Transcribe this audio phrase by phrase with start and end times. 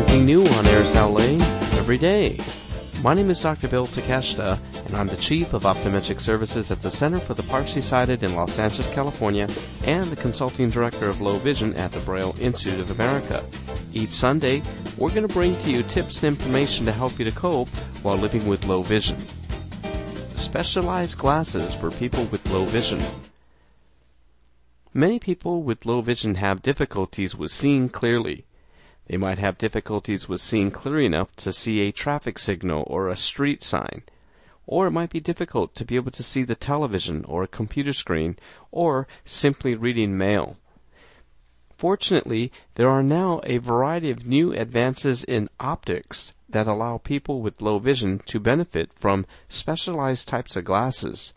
[0.00, 1.36] something new on Airs LA
[1.76, 2.38] every day.
[3.04, 3.68] My name is Dr.
[3.68, 7.82] Bill Takeshita, and I'm the Chief of Optometric Services at the Center for the Partially
[7.82, 9.46] Sighted in Los Angeles, California,
[9.84, 13.44] and the Consulting Director of Low Vision at the Braille Institute of America.
[13.92, 14.62] Each Sunday,
[14.96, 17.68] we're going to bring to you tips and information to help you to cope
[18.02, 19.18] while living with low vision.
[20.36, 23.02] Specialized glasses for people with low vision.
[24.94, 28.46] Many people with low vision have difficulties with seeing clearly.
[29.10, 33.16] They might have difficulties with seeing clearly enough to see a traffic signal or a
[33.16, 34.04] street sign.
[34.68, 37.92] Or it might be difficult to be able to see the television or a computer
[37.92, 38.38] screen
[38.70, 40.58] or simply reading mail.
[41.76, 47.60] Fortunately, there are now a variety of new advances in optics that allow people with
[47.60, 51.34] low vision to benefit from specialized types of glasses.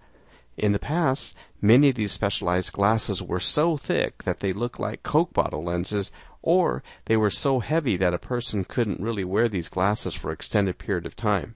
[0.58, 5.02] In the past, many of these specialized glasses were so thick that they looked like
[5.02, 9.70] Coke bottle lenses or they were so heavy that a person couldn't really wear these
[9.70, 11.56] glasses for an extended period of time.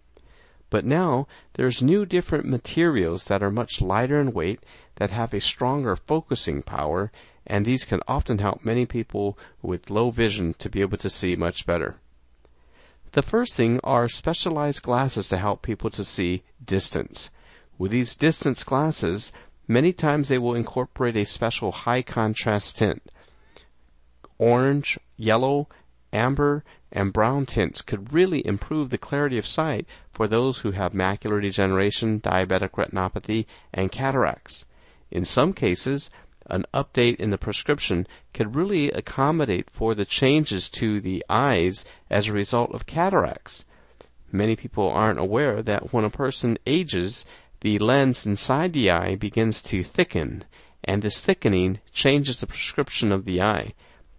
[0.70, 4.64] But now there's new different materials that are much lighter in weight
[4.95, 7.12] that have a stronger focusing power
[7.45, 11.36] and these can often help many people with low vision to be able to see
[11.36, 11.98] much better.
[13.12, 17.30] The first thing are specialized glasses to help people to see distance.
[17.78, 19.32] With these distance glasses,
[19.68, 23.02] many times they will incorporate a special high contrast tint
[24.40, 25.68] orange, yellow,
[26.14, 30.94] amber, and brown tints could really improve the clarity of sight for those who have
[30.94, 34.66] macular degeneration, diabetic retinopathy, and cataracts.
[35.12, 36.10] In some cases,
[36.50, 42.28] an update in the prescription could really accommodate for the changes to the eyes as
[42.28, 43.66] a result of cataracts.
[44.32, 47.26] Many people aren't aware that when a person ages,
[47.62, 50.46] the lens inside the eye begins to thicken,
[50.84, 53.74] and this thickening changes the prescription of the eye.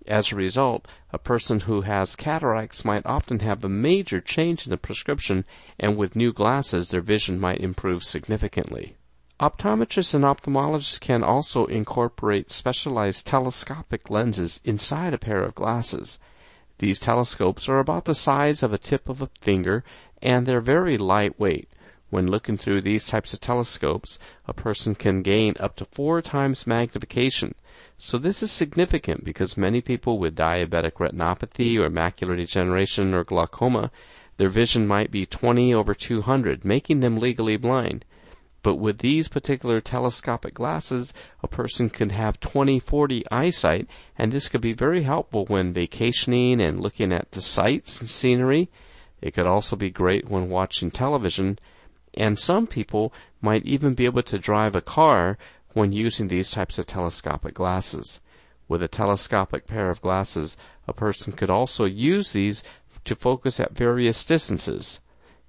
[0.06, 4.70] As a result, a person who has cataracts might often have a major change in
[4.70, 5.44] the prescription,
[5.78, 8.97] and with new glasses, their vision might improve significantly.
[9.41, 16.19] Optometrists and ophthalmologists can also incorporate specialized telescopic lenses inside a pair of glasses.
[16.78, 19.84] These telescopes are about the size of a tip of a finger
[20.21, 21.69] and they're very lightweight.
[22.10, 26.66] When looking through these types of telescopes, a person can gain up to four times
[26.66, 27.54] magnification.
[27.98, 33.91] So this is significant because many people with diabetic retinopathy or macular degeneration or glaucoma,
[34.38, 38.04] their vision might be 20 over 200, making them legally blind.
[38.62, 43.86] But with these particular telescopic glasses, a person can have 20/40 eyesight,
[44.16, 48.70] and this could be very helpful when vacationing and looking at the sights and scenery.
[49.20, 51.58] It could also be great when watching television,
[52.18, 55.38] and some people might even be able to drive a car
[55.72, 58.20] when using these types of telescopic glasses.
[58.66, 60.56] With a telescopic pair of glasses,
[60.88, 62.64] a person could also use these
[63.04, 64.98] to focus at various distances.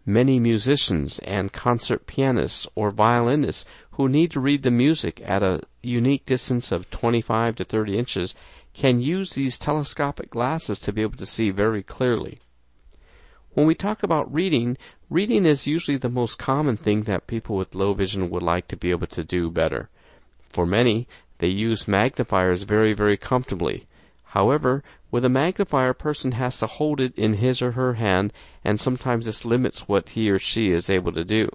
[0.05, 5.63] Many musicians and concert pianists or violinists who need to read the music at a
[5.81, 8.35] unique distance of 25 to 30 inches
[8.73, 12.39] can use these telescopic glasses to be able to see very clearly.
[13.53, 14.77] When we talk about reading,
[15.09, 18.77] reading is usually the most common thing that people with low vision would like to
[18.77, 19.89] be able to do better.
[20.49, 21.07] For many,
[21.39, 23.87] they use magnifiers very, very comfortably.
[24.23, 28.31] However, with a magnifier, a person has to hold it in his or her hand,
[28.63, 31.49] and sometimes this limits what he or she is able to do.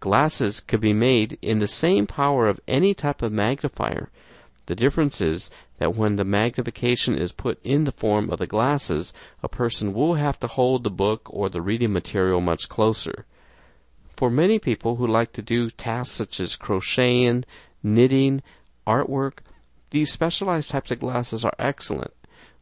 [0.00, 4.10] Glasses could be made in the same power of any type of magnifier.
[4.66, 9.12] The difference is that when the magnification is put in the form of the glasses,
[9.42, 13.26] a person will have to hold the book or the reading material much closer.
[14.16, 17.44] For many people who like to do tasks such as crocheting,
[17.82, 18.42] knitting,
[18.86, 19.38] artwork.
[19.90, 22.12] These specialized types of glasses are excellent.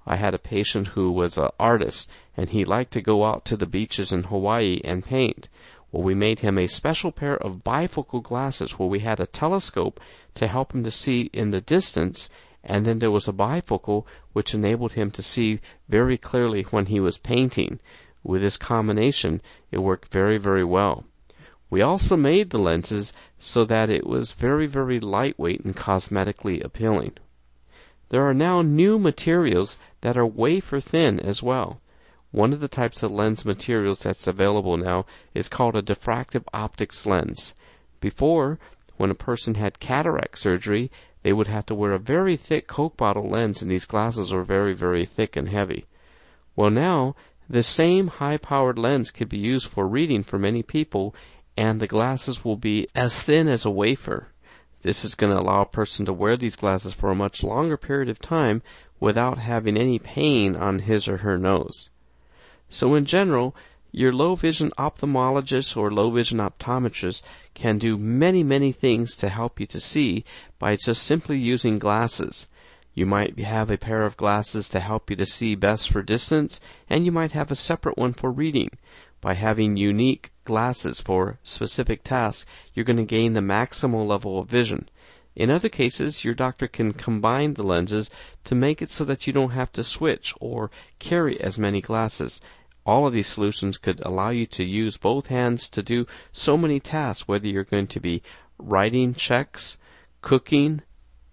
[0.06, 3.56] I had a patient who was an artist and he liked to go out to
[3.56, 5.48] the beaches in Hawaii and paint.
[5.92, 10.00] Well, we made him a special pair of bifocal glasses where we had a telescope
[10.34, 12.30] to help him to see in the distance
[12.64, 16.98] and then there was a bifocal which enabled him to see very clearly when he
[16.98, 17.78] was painting.
[18.22, 21.04] With this combination, it worked very, very well.
[21.68, 27.18] We also made the lenses so that it was very, very lightweight and cosmetically appealing.
[28.08, 31.81] There are now new materials that are wafer thin as well.
[32.32, 37.04] One of the types of lens materials that's available now is called a diffractive optics
[37.04, 37.54] lens.
[38.00, 38.58] Before,
[38.96, 40.90] when a person had cataract surgery,
[41.22, 44.40] they would have to wear a very thick Coke bottle lens and these glasses are
[44.40, 45.84] very, very thick and heavy.
[46.56, 47.16] Well now,
[47.50, 51.14] the same high powered lens could be used for reading for many people
[51.58, 54.28] and the glasses will be as thin as a wafer.
[54.80, 57.76] This is going to allow a person to wear these glasses for a much longer
[57.76, 58.62] period of time
[59.00, 61.90] without having any pain on his or her nose.
[62.74, 63.54] So in general,
[63.90, 67.20] your low vision ophthalmologist or low vision optometrist
[67.52, 70.24] can do many, many things to help you to see
[70.58, 72.48] by just simply using glasses.
[72.94, 76.62] You might have a pair of glasses to help you to see best for distance,
[76.88, 78.70] and you might have a separate one for reading.
[79.20, 84.48] By having unique glasses for specific tasks, you're going to gain the maximal level of
[84.48, 84.88] vision.
[85.34, 88.10] In other cases, your doctor can combine the lenses
[88.44, 92.40] to make it so that you don't have to switch or carry as many glasses.
[92.84, 96.80] All of these solutions could allow you to use both hands to do so many
[96.80, 98.22] tasks, whether you're going to be
[98.58, 99.78] writing checks,
[100.20, 100.82] cooking,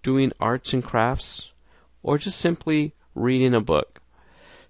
[0.03, 1.51] doing arts and crafts,
[2.03, 3.99] or just simply reading a book.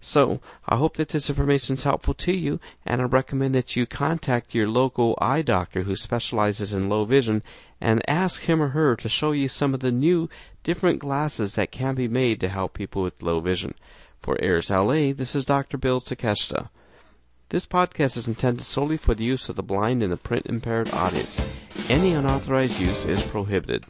[0.01, 3.85] So, I hope that this information is helpful to you, and I recommend that you
[3.85, 7.43] contact your local eye doctor who specializes in low vision
[7.81, 10.29] and ask him or her to show you some of the new
[10.63, 13.73] different glasses that can be made to help people with low vision.
[14.21, 15.77] For Airs LA, this is Dr.
[15.77, 16.69] Bill Takeshita.
[17.49, 20.93] This podcast is intended solely for the use of the blind and the print impaired
[20.93, 21.39] audience.
[21.89, 23.85] Any unauthorized use is prohibited.